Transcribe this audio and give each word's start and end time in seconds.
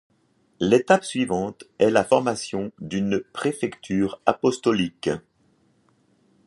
L'étape 0.59 1.05
suivante 1.05 1.65
est 1.77 1.91
la 1.91 2.03
formation 2.03 2.71
d'une 2.79 3.19
préfecture 3.33 4.19
apostolique. 4.25 5.11